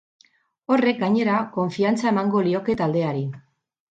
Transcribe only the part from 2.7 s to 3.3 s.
taldeari.